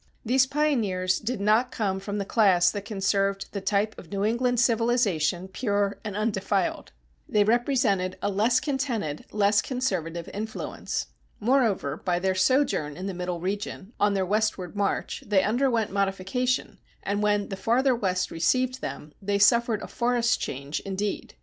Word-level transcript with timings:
These 0.25 0.47
pioneers 0.47 1.19
did 1.19 1.39
not 1.39 1.69
come 1.71 1.99
from 1.99 2.17
the 2.17 2.25
class 2.25 2.71
that 2.71 2.85
conserved 2.85 3.49
the 3.51 3.61
type 3.61 3.95
of 3.99 4.09
New 4.09 4.25
England 4.25 4.59
civilization 4.59 5.47
pure 5.47 5.99
and 6.03 6.15
undefiled. 6.15 6.91
They 7.29 7.43
represented 7.43 8.17
a 8.19 8.31
less 8.31 8.59
contented, 8.59 9.25
less 9.31 9.61
conservative 9.61 10.27
influence. 10.33 11.05
Moreover, 11.39 11.97
by 11.97 12.17
their 12.17 12.33
sojourn 12.33 12.97
in 12.97 13.05
the 13.05 13.13
Middle 13.13 13.39
Region, 13.41 13.93
on 13.99 14.15
their 14.15 14.25
westward 14.25 14.75
march, 14.75 15.23
they 15.27 15.43
underwent 15.43 15.91
modification, 15.91 16.79
and 17.03 17.21
when 17.21 17.49
the 17.49 17.55
farther 17.55 17.95
West 17.95 18.31
received 18.31 18.81
them, 18.81 19.13
they 19.21 19.37
suffered 19.37 19.83
a 19.83 19.87
forest 19.87 20.39
change, 20.41 20.79
indeed. 20.79 21.35